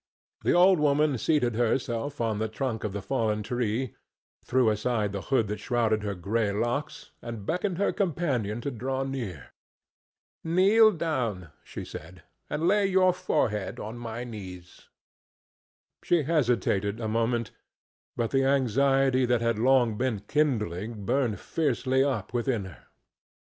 The 0.43 0.53
old 0.53 0.79
woman 0.79 1.15
seated 1.19 1.53
herself 1.53 2.19
on 2.19 2.39
the 2.39 2.47
trunk 2.47 2.83
of 2.83 2.91
the 2.91 3.03
fallen 3.03 3.43
tree, 3.43 3.93
threw 4.43 4.71
aside 4.71 5.11
the 5.11 5.21
hood 5.29 5.45
that 5.49 5.59
shrouded 5.59 6.01
her 6.01 6.15
gray 6.15 6.51
locks 6.51 7.11
and 7.21 7.45
beckoned 7.45 7.77
her 7.77 7.93
companion 7.93 8.61
to 8.61 8.71
draw 8.71 9.03
near. 9.03 9.53
"Kneel 10.43 10.93
down," 10.93 11.49
she 11.63 11.85
said, 11.85 12.23
"and 12.49 12.67
lay 12.67 12.87
your 12.87 13.13
forehead 13.13 13.79
on 13.79 13.99
my 13.99 14.23
knees." 14.23 14.89
She 16.03 16.23
hesitated 16.23 16.99
a 16.99 17.07
moment, 17.07 17.51
but 18.17 18.31
the 18.31 18.43
anxiety 18.43 19.27
that 19.27 19.41
had 19.41 19.59
long 19.59 19.99
been 19.99 20.21
kindling 20.21 21.05
burned 21.05 21.39
fiercely 21.39 22.03
up 22.03 22.33
within 22.33 22.65
her. 22.65 22.87